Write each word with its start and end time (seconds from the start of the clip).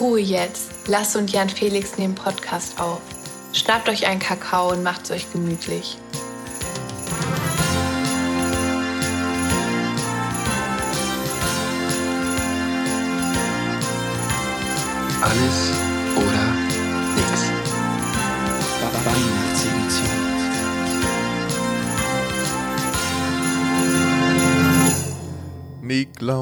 Ruhe 0.00 0.20
jetzt. 0.20 0.70
Lass 0.86 1.16
und 1.16 1.32
Jan 1.32 1.48
Felix 1.48 1.98
nehmen 1.98 2.14
Podcast 2.14 2.80
auf. 2.80 3.00
Schnappt 3.52 3.88
euch 3.88 4.06
einen 4.06 4.20
Kakao 4.20 4.70
und 4.70 4.82
macht's 4.82 5.10
euch 5.10 5.30
gemütlich. 5.32 5.98
Alles 15.20 15.87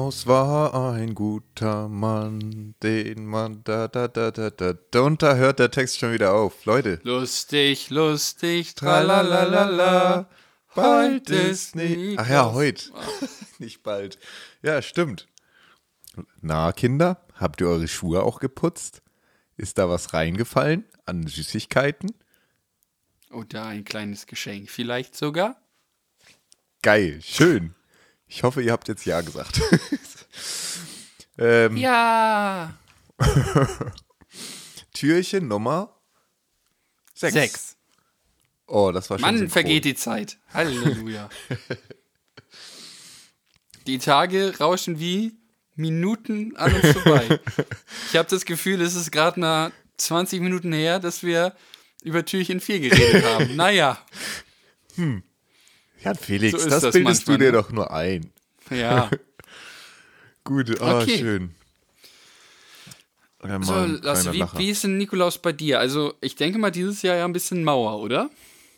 Niklaus 0.07 0.25
war 0.25 0.93
ein 0.93 1.15
guter 1.15 1.89
Mann, 1.89 2.75
den 2.81 3.25
man 3.25 3.61
da 3.65 3.89
da 3.89 4.07
da 4.07 4.31
da 4.31 4.49
da. 4.49 4.73
da. 4.73 5.01
Und 5.01 5.21
da 5.21 5.35
hört 5.35 5.59
der 5.59 5.69
Text 5.69 5.99
schon 5.99 6.13
wieder 6.13 6.33
auf. 6.33 6.63
Leute, 6.63 7.01
Lustig, 7.03 7.89
lustig, 7.89 8.73
tralalala, 8.75 10.29
bald 10.73 11.29
ist 11.29 11.75
nicht. 11.75 12.17
Ach 12.19 12.29
ja, 12.29 12.53
heute. 12.53 12.89
Nicht 13.59 13.83
bald. 13.83 14.17
Ja, 14.61 14.81
stimmt. 14.81 15.27
Na, 16.39 16.71
Kinder, 16.71 17.25
habt 17.33 17.59
ihr 17.59 17.67
eure 17.67 17.89
Schuhe 17.89 18.23
auch 18.23 18.39
geputzt? 18.39 19.01
Ist 19.57 19.77
da 19.77 19.89
was 19.89 20.13
reingefallen 20.13 20.85
an 21.05 21.27
Süßigkeiten? 21.27 22.13
Oder 23.31 23.65
ein 23.65 23.83
kleines 23.83 24.25
Geschenk. 24.25 24.69
Vielleicht 24.69 25.17
sogar? 25.17 25.59
Geil, 26.81 27.19
schön. 27.21 27.75
Ich 28.27 28.43
hoffe, 28.43 28.61
ihr 28.61 28.71
habt 28.71 28.87
jetzt 28.87 29.05
Ja 29.05 29.21
gesagt. 29.21 29.61
ähm, 31.37 31.77
Ja. 31.77 32.73
Türchen 34.93 35.47
Nummer 35.47 35.95
6. 37.15 37.33
Sechs. 37.33 37.77
Oh, 38.67 38.91
das 38.91 39.09
war 39.09 39.17
schon 39.17 39.25
Mann, 39.25 39.37
synchron. 39.37 39.51
vergeht 39.53 39.85
die 39.85 39.95
Zeit. 39.95 40.37
Halleluja. 40.53 41.29
die 43.87 43.97
Tage 43.99 44.53
rauschen 44.59 44.99
wie 44.99 45.37
Minuten 45.75 46.55
an 46.57 46.73
uns 46.73 46.91
vorbei. 46.91 47.39
Ich 48.09 48.17
habe 48.17 48.27
das 48.29 48.45
Gefühl, 48.45 48.81
es 48.81 48.95
ist 48.95 49.11
gerade 49.11 49.39
nach 49.39 49.71
20 49.97 50.41
Minuten 50.41 50.73
her, 50.73 50.99
dass 50.99 51.23
wir 51.23 51.55
über 52.03 52.25
Türchen 52.25 52.59
4 52.59 52.79
geredet 52.81 53.23
haben. 53.25 53.55
Naja, 53.55 53.97
Ja, 56.07 56.13
Felix, 56.15 56.51
So 56.61 56.69
das, 56.69 56.81
das 56.83 56.93
bildest 56.93 57.27
manchmal, 57.27 57.37
du 57.37 57.43
dir 57.45 57.51
ne? 57.51 57.57
doch 57.57 57.71
nur 57.71 57.91
ein. 57.91 58.31
ja. 58.69 59.09
Gut, 60.43 60.79
ah, 60.81 61.01
Okay. 61.01 61.17
schön. 61.17 61.55
Ja, 63.43 63.61
So, 63.61 63.85
Lasse, 63.85 64.33
wie, 64.33 64.43
wie 64.55 64.69
ist 64.69 64.83
denn 64.83 64.97
Nikolaus 64.97 65.37
bei 65.37 65.51
dir? 65.51 65.79
Also, 65.79 66.13
ich 66.21 66.35
denke 66.35 66.57
mal, 66.57 66.71
dieses 66.71 67.01
Jahr 67.01 67.17
ja 67.17 67.25
ein 67.25 67.33
bisschen 67.33 67.63
Mauer, 67.63 68.01
oder? 68.01 68.29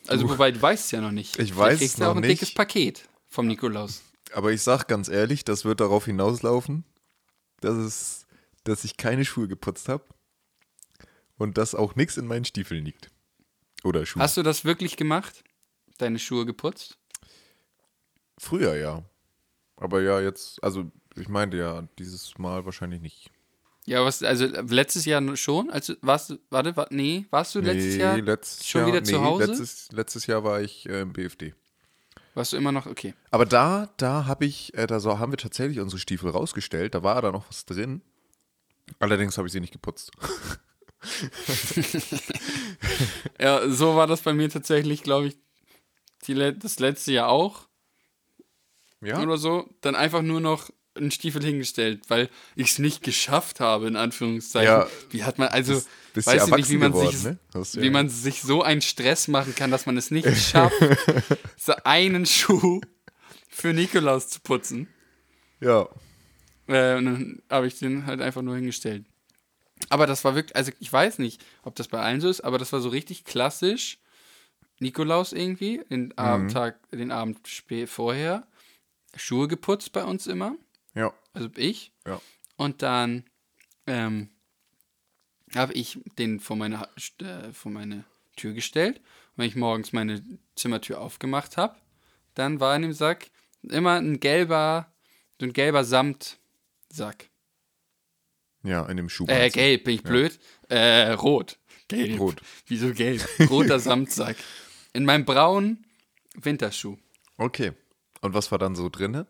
Also, 0.07 0.27
wobei, 0.29 0.51
du 0.51 0.61
weißt 0.61 0.91
ja 0.91 1.01
noch 1.01 1.11
nicht. 1.11 1.37
Ich 1.39 1.55
weiß 1.55 1.81
es 1.81 1.95
du 1.95 2.03
auch 2.03 2.07
noch 2.09 2.15
ein 2.15 2.21
nicht. 2.21 2.41
dickes 2.41 2.53
Paket 2.53 3.07
vom 3.27 3.47
Nikolaus. 3.47 4.01
Aber 4.33 4.51
ich 4.51 4.61
sag 4.61 4.87
ganz 4.87 5.07
ehrlich, 5.07 5.43
das 5.45 5.65
wird 5.65 5.79
darauf 5.79 6.05
hinauslaufen, 6.05 6.83
dass, 7.61 7.75
es, 7.77 8.25
dass 8.63 8.83
ich 8.83 8.97
keine 8.97 9.25
Schuhe 9.25 9.47
geputzt 9.47 9.87
habe 9.89 10.03
und 11.37 11.57
dass 11.57 11.73
auch 11.73 11.95
nichts 11.95 12.17
in 12.17 12.27
meinen 12.27 12.45
Stiefeln 12.45 12.83
liegt. 12.83 13.09
Oder 13.83 14.05
Schuhe. 14.05 14.21
Hast 14.21 14.37
du 14.37 14.43
das 14.43 14.65
wirklich 14.65 14.97
gemacht? 14.97 15.43
Deine 15.97 16.19
Schuhe 16.19 16.45
geputzt? 16.45 16.97
Früher 18.39 18.75
ja. 18.75 19.03
Aber 19.77 20.01
ja, 20.01 20.19
jetzt, 20.19 20.63
also 20.63 20.91
ich 21.15 21.29
meinte 21.29 21.57
ja, 21.57 21.87
dieses 21.97 22.37
Mal 22.37 22.65
wahrscheinlich 22.65 23.01
nicht. 23.01 23.29
Ja, 23.85 24.03
was, 24.03 24.23
also 24.23 24.45
letztes 24.45 25.05
Jahr 25.05 25.35
schon? 25.35 25.69
Also, 25.69 25.95
warst 26.01 26.31
du, 26.31 26.39
warte, 26.49 26.75
wa, 26.75 26.87
nee, 26.89 27.25
warst 27.29 27.55
du 27.55 27.59
letztes 27.59 27.95
Jahr 27.95 28.17
letztes 28.17 28.67
schon 28.67 28.81
Jahr, 28.81 28.87
wieder 28.89 29.03
zu 29.03 29.17
nee, 29.17 29.25
Hause? 29.25 29.45
Letztes, 29.45 29.91
letztes 29.91 30.27
Jahr 30.27 30.43
war 30.43 30.61
ich 30.61 30.87
äh, 30.87 31.01
im 31.01 31.13
BFD. 31.13 31.55
Warst 32.35 32.53
du 32.53 32.57
immer 32.57 32.71
noch, 32.71 32.85
okay. 32.85 33.13
Aber 33.31 33.45
da, 33.45 33.89
da 33.97 34.25
habe 34.25 34.45
ich, 34.45 34.73
äh, 34.75 34.85
da 34.85 34.99
so, 34.99 35.17
haben 35.19 35.31
wir 35.31 35.37
tatsächlich 35.37 35.79
unsere 35.79 35.99
Stiefel 35.99 36.29
rausgestellt. 36.29 36.93
Da 36.93 37.03
war 37.03 37.21
da 37.21 37.31
noch 37.31 37.47
was 37.49 37.65
drin. 37.65 38.01
Allerdings 38.99 39.37
habe 39.37 39.47
ich 39.47 39.51
sie 39.51 39.59
nicht 39.59 39.73
geputzt. 39.73 40.11
Ja, 43.39 43.69
so 43.69 43.95
war 43.95 44.07
das 44.07 44.21
bei 44.21 44.33
mir 44.33 44.49
tatsächlich, 44.49 45.01
glaube 45.01 45.27
ich, 45.27 45.37
die, 46.27 46.35
das 46.57 46.79
letzte 46.79 47.13
Jahr 47.13 47.29
auch. 47.29 47.68
Ja. 49.01 49.21
oder 49.21 49.37
so, 49.37 49.69
dann 49.81 49.95
einfach 49.95 50.21
nur 50.21 50.41
noch 50.41 50.69
einen 50.95 51.11
Stiefel 51.11 51.41
hingestellt, 51.43 52.01
weil 52.09 52.29
ich 52.55 52.71
es 52.71 52.79
nicht 52.79 53.03
geschafft 53.03 53.59
habe, 53.61 53.87
in 53.87 53.95
Anführungszeichen. 53.95 54.67
Ja, 54.67 54.87
wie 55.11 55.23
hat 55.23 55.37
man, 55.37 55.47
also, 55.49 55.75
bist- 55.75 55.87
bist 56.13 56.27
weiß 56.27 56.35
ja 56.35 56.47
ich 56.47 56.55
nicht, 56.55 56.69
wie 56.69 56.77
man, 56.77 56.91
erwachsen 56.91 57.11
sich, 57.11 57.19
geworden, 57.21 57.39
ne? 57.53 57.59
Du 57.73 57.81
wie 57.81 57.85
ja- 57.85 57.91
man 57.91 58.09
sich 58.09 58.41
so 58.41 58.63
einen 58.63 58.81
Stress 58.81 59.27
machen 59.29 59.55
kann, 59.55 59.71
dass 59.71 59.85
man 59.85 59.95
es 59.97 60.11
nicht 60.11 60.27
schafft, 60.37 60.75
so 61.57 61.73
einen 61.85 62.25
Schuh 62.25 62.81
für 63.49 63.73
Nikolaus 63.73 64.27
zu 64.27 64.41
putzen. 64.41 64.87
Ja. 65.61 65.87
Äh, 66.67 66.95
und 66.97 67.05
dann 67.05 67.41
habe 67.49 67.67
ich 67.67 67.79
den 67.79 68.05
halt 68.05 68.19
einfach 68.21 68.41
nur 68.41 68.55
hingestellt. 68.55 69.05
Aber 69.87 70.05
das 70.07 70.25
war 70.25 70.35
wirklich, 70.35 70.55
also 70.57 70.71
ich 70.79 70.91
weiß 70.91 71.19
nicht, 71.19 71.41
ob 71.63 71.75
das 71.75 71.87
bei 71.87 71.99
allen 72.01 72.19
so 72.19 72.27
ist, 72.29 72.41
aber 72.41 72.57
das 72.57 72.73
war 72.73 72.81
so 72.81 72.89
richtig 72.89 73.23
klassisch. 73.23 73.99
Nikolaus 74.79 75.31
irgendwie, 75.33 75.81
den 75.89 76.17
Abendtag, 76.17 76.77
den 76.91 77.11
Abend 77.11 77.39
vorher. 77.87 78.45
Schuhe 79.15 79.47
geputzt 79.47 79.91
bei 79.91 80.03
uns 80.03 80.27
immer, 80.27 80.55
Ja. 80.93 81.13
also 81.33 81.49
ich. 81.55 81.91
Ja. 82.05 82.21
Und 82.57 82.81
dann 82.81 83.23
ähm, 83.87 84.29
habe 85.55 85.73
ich 85.73 85.99
den 86.17 86.39
vor 86.39 86.55
meine, 86.57 86.87
äh, 87.21 87.51
vor 87.53 87.71
meine 87.71 88.03
Tür 88.35 88.53
gestellt. 88.53 88.97
Und 88.97 89.37
wenn 89.37 89.47
ich 89.47 89.55
morgens 89.55 89.93
meine 89.93 90.21
Zimmertür 90.55 90.99
aufgemacht 91.01 91.57
habe, 91.57 91.75
dann 92.35 92.59
war 92.59 92.75
in 92.75 92.83
dem 92.83 92.93
Sack 92.93 93.31
immer 93.63 93.95
ein 93.99 94.19
gelber, 94.19 94.91
so 95.39 95.45
ein 95.45 95.53
gelber 95.53 95.83
Samtsack. 95.83 97.29
Ja, 98.63 98.85
in 98.87 98.97
dem 98.97 99.09
Schuh. 99.09 99.25
Äh, 99.27 99.49
gelb, 99.49 99.85
bin 99.85 99.95
ich 99.95 100.03
blöd? 100.03 100.37
Äh, 100.67 101.11
rot. 101.13 101.57
Gelb. 101.87 102.19
Rot. 102.19 102.41
Wieso 102.67 102.93
gelb? 102.93 103.25
Roter 103.49 103.79
Samtsack. 103.79 104.35
In 104.93 105.05
meinem 105.05 105.25
braunen 105.25 105.85
Winterschuh. 106.35 106.97
Okay. 107.37 107.71
Und 108.21 108.33
was 108.33 108.51
war 108.51 108.57
dann 108.59 108.75
so 108.75 108.89
drinne? 108.89 109.27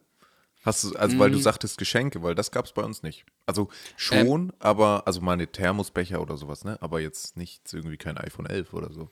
Hast 0.64 0.84
du, 0.84 0.96
also 0.96 1.18
weil 1.20 1.32
du 1.32 1.38
Mm. 1.38 1.42
sagtest 1.42 1.78
Geschenke, 1.78 2.22
weil 2.22 2.36
das 2.36 2.52
gab 2.52 2.66
es 2.66 2.74
bei 2.74 2.82
uns 2.84 3.02
nicht. 3.02 3.26
Also 3.46 3.70
Ähm. 4.12 4.26
schon, 4.26 4.54
aber, 4.60 5.04
also 5.06 5.22
mal 5.22 5.34
eine 5.34 5.48
Thermosbecher 5.48 6.22
oder 6.22 6.36
sowas, 6.36 6.66
ne? 6.66 6.78
Aber 6.82 7.00
jetzt 7.00 7.38
nicht 7.38 7.62
irgendwie 7.74 7.98
kein 7.98 8.18
iPhone 8.18 8.46
11 8.46 8.74
oder 8.74 8.92
so. 8.92 9.10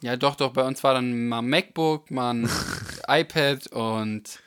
Ja, 0.00 0.16
doch, 0.16 0.34
doch, 0.34 0.52
bei 0.52 0.64
uns 0.64 0.82
war 0.82 0.94
dann 0.94 1.28
mal 1.28 1.38
ein 1.38 1.48
MacBook, 1.48 2.10
mal 2.10 2.34
ein 2.34 2.50
iPad 3.08 3.68
und 3.68 4.40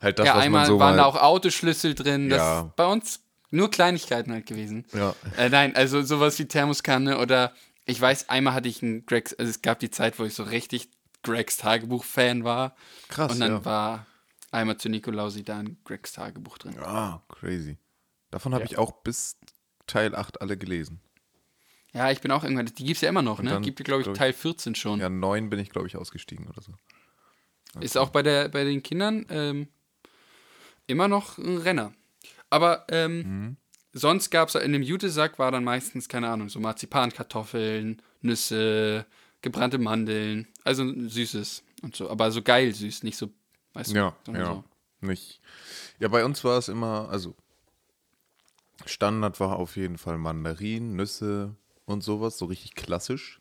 Halt 0.00 0.18
das, 0.20 0.26
ja, 0.28 0.36
was 0.36 0.44
einmal 0.44 0.60
man 0.62 0.68
so 0.68 0.78
waren 0.78 0.96
da 0.96 1.04
auch 1.04 1.16
Autoschlüssel 1.16 1.94
drin. 1.94 2.28
Das 2.28 2.40
Ja. 2.40 2.60
ist 2.68 2.76
bei 2.76 2.86
uns 2.86 3.20
nur 3.50 3.68
Kleinigkeiten 3.70 4.32
halt 4.32 4.46
gewesen. 4.46 4.86
Ja. 4.92 5.14
Äh, 5.36 5.48
nein, 5.48 5.74
also 5.74 6.02
sowas 6.02 6.38
wie 6.38 6.46
Thermoskanne 6.46 7.18
oder 7.18 7.52
ich 7.84 8.00
weiß, 8.00 8.28
einmal 8.28 8.54
hatte 8.54 8.68
ich 8.68 8.82
einen 8.82 9.04
Gregs, 9.06 9.34
also 9.34 9.50
es 9.50 9.62
gab 9.62 9.80
die 9.80 9.90
Zeit, 9.90 10.20
wo 10.20 10.24
ich 10.24 10.34
so 10.34 10.44
richtig 10.44 10.88
Gregs 11.22 11.56
Tagebuch-Fan 11.56 12.44
war. 12.44 12.74
Krass, 13.08 13.32
Und 13.32 13.40
dann 13.40 13.52
ja. 13.52 13.64
war 13.64 14.06
einmal 14.50 14.76
zu 14.78 14.88
Nikolausi 14.88 15.42
da 15.44 15.58
ein 15.58 15.78
Gregs 15.84 16.12
Tagebuch 16.12 16.58
drin. 16.58 16.78
Ah, 16.80 17.22
crazy. 17.28 17.78
Davon 18.30 18.54
habe 18.54 18.64
Ja. 18.64 18.70
ich 18.70 18.78
auch 18.78 18.92
bis 19.02 19.36
Teil 19.86 20.14
8 20.14 20.40
alle 20.40 20.56
gelesen. 20.56 21.00
Ja, 21.92 22.10
ich 22.10 22.20
bin 22.20 22.30
auch 22.30 22.42
irgendwann, 22.42 22.66
die 22.66 22.84
gibt 22.84 22.96
es 22.96 23.00
ja 23.02 23.08
immer 23.10 23.20
noch, 23.22 23.42
ne? 23.42 23.50
dann, 23.50 23.62
Gibt, 23.62 23.84
glaube 23.84 24.00
ich, 24.00 24.04
glaub 24.04 24.14
ich- 24.14 24.18
Teil 24.18 24.32
14 24.32 24.74
schon. 24.74 25.00
Ja, 25.00 25.10
9 25.10 25.50
bin 25.50 25.58
ich, 25.58 25.70
glaube 25.70 25.86
ich, 25.86 25.96
ausgestiegen 25.96 26.46
oder 26.48 26.62
so. 26.62 26.72
Ist 27.80 27.96
auch 27.98 28.10
bei, 28.10 28.22
der, 28.22 28.48
bei 28.48 28.64
den 28.64 28.82
Kindern 28.82 29.26
ähm, 29.30 29.68
immer 30.86 31.08
noch 31.08 31.38
ein 31.38 31.58
Renner. 31.58 31.92
Aber 32.50 32.86
ähm, 32.90 33.18
Mhm. 33.18 33.56
sonst 33.92 34.30
gab 34.30 34.48
es 34.48 34.54
in 34.54 34.72
dem 34.72 34.82
Jutesack 34.82 35.38
war 35.38 35.50
dann 35.50 35.64
meistens, 35.64 36.08
keine 36.08 36.28
Ahnung, 36.28 36.48
so 36.48 36.60
Marzipankartoffeln, 36.60 38.00
Nüsse, 38.20 39.06
gebrannte 39.42 39.78
Mandeln, 39.78 40.48
also 40.64 40.84
Süßes 40.86 41.62
und 41.82 41.94
so. 41.96 42.08
Aber 42.10 42.30
so 42.30 42.42
geil 42.42 42.74
süß, 42.74 43.02
nicht 43.02 43.16
so, 43.16 43.30
weißt 43.74 43.90
du, 43.90 43.96
Ja, 43.96 44.16
ja. 44.28 44.46
so. 44.46 44.64
Nicht. 45.00 45.40
Ja, 45.98 46.08
bei 46.08 46.24
uns 46.24 46.44
war 46.44 46.58
es 46.58 46.68
immer, 46.68 47.08
also 47.10 47.34
Standard 48.86 49.40
war 49.40 49.56
auf 49.56 49.76
jeden 49.76 49.98
Fall 49.98 50.16
Mandarinen, 50.16 50.94
Nüsse 50.96 51.56
und 51.84 52.02
sowas, 52.02 52.38
so 52.38 52.46
richtig 52.46 52.74
klassisch. 52.74 53.40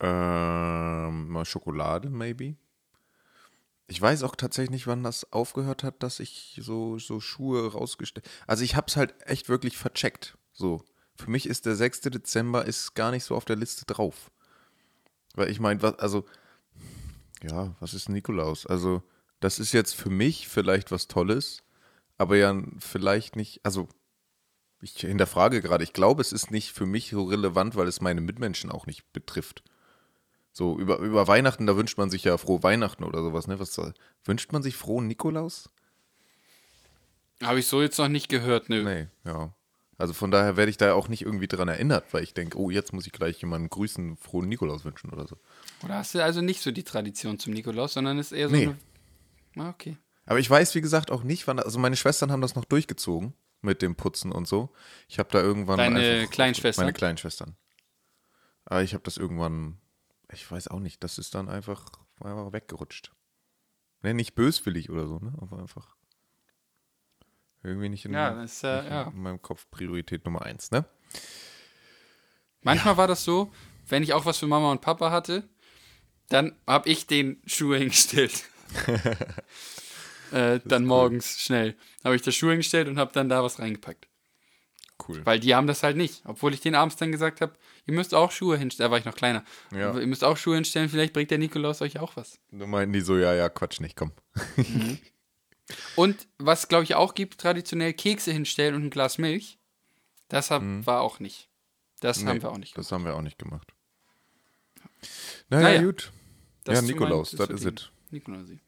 Ähm, 0.00 1.28
mal 1.28 1.44
Schokolade, 1.44 2.10
maybe. 2.10 2.56
Ich 3.86 4.00
weiß 4.00 4.22
auch 4.22 4.34
tatsächlich 4.34 4.70
nicht, 4.70 4.86
wann 4.86 5.02
das 5.02 5.32
aufgehört 5.32 5.84
hat, 5.84 6.02
dass 6.02 6.18
ich 6.18 6.58
so, 6.62 6.98
so 6.98 7.20
Schuhe 7.20 7.72
rausgestellt. 7.72 8.28
Also 8.46 8.64
ich 8.64 8.76
hab's 8.76 8.96
halt 8.96 9.14
echt 9.26 9.48
wirklich 9.48 9.76
vercheckt. 9.76 10.36
So. 10.52 10.82
Für 11.16 11.30
mich 11.30 11.46
ist 11.46 11.66
der 11.66 11.76
6. 11.76 12.00
Dezember 12.02 12.64
ist 12.64 12.94
gar 12.94 13.10
nicht 13.12 13.24
so 13.24 13.36
auf 13.36 13.44
der 13.44 13.56
Liste 13.56 13.84
drauf. 13.84 14.30
Weil 15.34 15.50
ich 15.50 15.60
meine, 15.60 15.82
was, 15.82 15.98
also, 15.98 16.24
ja, 17.42 17.74
was 17.80 17.94
ist 17.94 18.08
Nikolaus? 18.08 18.66
Also, 18.66 19.02
das 19.40 19.58
ist 19.58 19.72
jetzt 19.72 19.94
für 19.94 20.10
mich 20.10 20.48
vielleicht 20.48 20.90
was 20.90 21.08
Tolles, 21.08 21.62
aber 22.18 22.36
ja 22.36 22.56
vielleicht 22.78 23.36
nicht, 23.36 23.60
also, 23.64 23.88
Ich 24.80 25.00
hinterfrage 25.00 25.62
gerade. 25.62 25.82
Ich 25.82 25.92
glaube, 25.94 26.20
es 26.20 26.32
ist 26.32 26.50
nicht 26.50 26.72
für 26.72 26.86
mich 26.86 27.10
so 27.10 27.24
relevant, 27.24 27.74
weil 27.74 27.88
es 27.88 28.02
meine 28.02 28.20
Mitmenschen 28.20 28.70
auch 28.70 28.86
nicht 28.86 29.10
betrifft. 29.14 29.62
So, 30.52 30.78
über, 30.78 30.98
über 30.98 31.26
Weihnachten, 31.26 31.66
da 31.66 31.76
wünscht 31.76 31.98
man 31.98 32.10
sich 32.10 32.24
ja 32.24 32.36
frohe 32.38 32.62
Weihnachten 32.62 33.02
oder 33.02 33.22
sowas, 33.22 33.46
ne? 33.46 33.58
Was 33.58 33.80
wünscht 34.24 34.52
man 34.52 34.62
sich 34.62 34.76
frohen 34.76 35.06
Nikolaus? 35.08 35.70
Habe 37.42 37.60
ich 37.60 37.66
so 37.66 37.82
jetzt 37.82 37.98
noch 37.98 38.08
nicht 38.08 38.28
gehört, 38.28 38.68
nö. 38.68 38.84
Nee, 38.84 39.08
ja. 39.24 39.54
Also 40.04 40.12
von 40.12 40.30
daher 40.30 40.58
werde 40.58 40.68
ich 40.68 40.76
da 40.76 40.92
auch 40.92 41.08
nicht 41.08 41.22
irgendwie 41.22 41.48
dran 41.48 41.66
erinnert, 41.66 42.12
weil 42.12 42.22
ich 42.22 42.34
denke, 42.34 42.58
oh, 42.58 42.68
jetzt 42.68 42.92
muss 42.92 43.06
ich 43.06 43.12
gleich 43.12 43.40
jemanden 43.40 43.70
grüßen, 43.70 44.18
frohen 44.18 44.50
Nikolaus 44.50 44.84
wünschen 44.84 45.08
oder 45.08 45.26
so. 45.26 45.38
Oder 45.82 45.94
hast 45.94 46.14
du 46.14 46.22
also 46.22 46.42
nicht 46.42 46.60
so 46.60 46.72
die 46.72 46.82
Tradition 46.84 47.38
zum 47.38 47.54
Nikolaus, 47.54 47.94
sondern 47.94 48.18
ist 48.18 48.30
eher 48.30 48.50
so 48.50 48.54
Nee. 48.54 48.64
eine. 49.54 49.64
Ah, 49.66 49.70
okay. 49.70 49.96
Aber 50.26 50.38
ich 50.38 50.50
weiß, 50.50 50.74
wie 50.74 50.82
gesagt, 50.82 51.10
auch 51.10 51.22
nicht, 51.22 51.46
wann. 51.46 51.58
Also 51.58 51.78
meine 51.78 51.96
Schwestern 51.96 52.30
haben 52.30 52.42
das 52.42 52.54
noch 52.54 52.66
durchgezogen 52.66 53.32
mit 53.62 53.80
dem 53.80 53.94
Putzen 53.96 54.30
und 54.30 54.46
so. 54.46 54.74
Ich 55.08 55.18
habe 55.18 55.30
da 55.32 55.40
irgendwann. 55.40 55.78
Deine 55.78 56.26
Kleinschwestern? 56.28 56.84
Meine 56.84 56.92
Kleinschwestern. 56.92 57.56
Aber 58.66 58.82
ich 58.82 58.92
habe 58.92 59.04
das 59.04 59.16
irgendwann. 59.16 59.78
Ich 60.30 60.50
weiß 60.50 60.68
auch 60.68 60.80
nicht. 60.80 61.02
Das 61.02 61.16
ist 61.16 61.34
dann 61.34 61.48
einfach, 61.48 61.86
einfach 62.20 62.52
weggerutscht. 62.52 63.10
Ne, 64.02 64.12
nicht 64.12 64.34
böswillig 64.34 64.90
oder 64.90 65.06
so, 65.06 65.18
ne? 65.18 65.32
Aber 65.40 65.60
einfach. 65.60 65.96
Irgendwie 67.64 67.88
nicht 67.88 68.04
in, 68.04 68.12
Ja, 68.12 68.30
das 68.34 68.52
ist, 68.52 68.64
äh, 68.64 68.88
ja. 68.88 69.02
in 69.04 69.22
meinem 69.22 69.42
Kopf 69.42 69.66
Priorität 69.70 70.24
Nummer 70.24 70.42
eins, 70.42 70.70
ne? 70.70 70.84
Manchmal 72.60 72.96
war 72.96 73.08
das 73.08 73.24
so, 73.24 73.50
wenn 73.88 74.02
ich 74.02 74.12
auch 74.12 74.26
was 74.26 74.38
für 74.38 74.46
Mama 74.46 74.70
und 74.70 74.80
Papa 74.80 75.10
hatte, 75.10 75.48
dann 76.28 76.54
habe 76.66 76.88
ich 76.88 77.06
den 77.06 77.42
Schuh 77.46 77.74
hingestellt. 77.74 78.44
äh, 80.32 80.60
dann 80.64 80.84
morgens 80.84 81.40
schnell. 81.40 81.76
Habe 82.02 82.16
ich 82.16 82.22
das 82.22 82.34
Schuh 82.34 82.50
hingestellt 82.50 82.88
und 82.88 82.98
habe 82.98 83.12
dann 83.12 83.28
da 83.28 83.42
was 83.42 83.58
reingepackt. 83.58 84.08
Cool. 85.06 85.24
Weil 85.26 85.40
die 85.40 85.54
haben 85.54 85.66
das 85.66 85.82
halt 85.82 85.96
nicht. 85.96 86.22
Obwohl 86.24 86.54
ich 86.54 86.60
denen 86.60 86.76
abends 86.76 86.96
dann 86.96 87.12
gesagt 87.12 87.40
habe, 87.40 87.54
ihr 87.86 87.94
müsst 87.94 88.14
auch 88.14 88.30
Schuhe 88.30 88.56
hinstellen. 88.56 88.88
Da 88.88 88.90
war 88.90 88.98
ich 88.98 89.04
noch 89.04 89.16
kleiner. 89.16 89.44
Ja. 89.72 89.98
Ihr 89.98 90.06
müsst 90.06 90.24
auch 90.24 90.36
Schuhe 90.36 90.54
hinstellen, 90.54 90.88
vielleicht 90.88 91.12
bringt 91.12 91.30
der 91.30 91.38
Nikolaus 91.38 91.82
euch 91.82 91.98
auch 91.98 92.16
was. 92.16 92.38
Da 92.50 92.66
meinten 92.66 92.92
die 92.92 93.00
so, 93.00 93.18
ja, 93.18 93.34
ja, 93.34 93.48
Quatsch 93.48 93.80
nicht, 93.80 93.96
komm. 93.96 94.12
Und 95.96 96.26
was, 96.38 96.68
glaube 96.68 96.84
ich, 96.84 96.94
auch 96.94 97.14
gibt, 97.14 97.40
traditionell 97.40 97.92
Kekse 97.94 98.32
hinstellen 98.32 98.74
und 98.74 98.84
ein 98.84 98.90
Glas 98.90 99.18
Milch. 99.18 99.58
Das 100.28 100.50
hab, 100.50 100.62
war 100.62 101.00
auch 101.00 101.20
nicht. 101.20 101.48
Das 102.00 102.18
haben 102.18 102.24
Mhm. 102.26 102.32
Nee, 102.34 102.42
wir 102.42 102.50
auch 102.52 102.58
nicht 102.58 102.76
Das 102.76 102.88
gemacht. 102.88 102.92
haben 102.92 103.04
wir 103.06 103.14
auch 103.16 103.22
nicht 103.22 103.38
gemacht. 103.38 103.72
Naja, 105.48 105.62
Naja, 105.68 105.82
gut. 105.82 106.12
Das 106.64 106.76
ja, 106.76 106.82
Nikolaus, 106.82 107.30
das 107.32 107.46
zu 107.48 107.52
is 107.54 107.60
dem 107.62 107.68
it. 107.70 107.92
Nikolausi? 108.10 108.60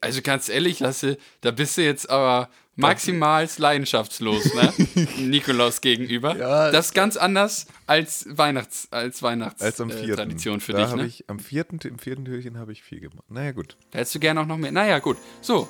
Also 0.00 0.22
ganz 0.22 0.48
ehrlich, 0.48 0.80
Lasse, 0.80 1.18
da 1.40 1.50
bist 1.50 1.76
du 1.76 1.82
jetzt 1.84 2.08
aber 2.10 2.50
maximal 2.76 3.48
leidenschaftslos, 3.56 4.54
ne? 4.54 4.72
Nikolaus 5.18 5.80
gegenüber. 5.80 6.36
Ja, 6.36 6.70
das 6.70 6.86
ist 6.86 6.94
ganz 6.94 7.16
anders 7.16 7.66
als 7.86 8.26
Weihnachts 8.30 8.88
als 8.90 9.22
Weihnachts 9.22 9.62
als 9.62 9.80
am 9.80 9.90
äh, 9.90 10.14
Tradition 10.14 10.60
für 10.60 10.72
da 10.72 10.84
dich, 10.84 10.94
ne? 10.94 11.06
Ich, 11.06 11.24
am 11.28 11.38
vierten 11.38 11.78
im 11.84 11.98
vierten 11.98 12.24
Türchen 12.24 12.58
habe 12.58 12.72
ich 12.72 12.82
viel 12.82 13.00
gemacht. 13.00 13.24
Naja, 13.28 13.52
gut. 13.52 13.76
Hättest 13.92 14.14
du 14.14 14.20
gerne 14.20 14.40
auch 14.40 14.46
noch 14.46 14.58
mehr. 14.58 14.72
Naja, 14.72 14.98
gut. 14.98 15.16
So. 15.40 15.68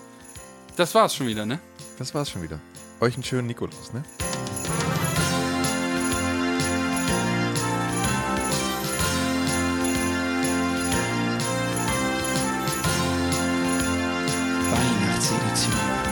Das 0.76 0.94
war's 0.94 1.14
schon 1.14 1.26
wieder, 1.26 1.46
ne? 1.46 1.58
Das 1.98 2.14
war's 2.14 2.28
schon 2.28 2.42
wieder. 2.42 2.60
Euch 3.00 3.14
einen 3.14 3.24
schönen 3.24 3.46
Nikolaus, 3.46 3.92
ne? 3.94 4.04
Weihnachtsedition. 14.70 16.05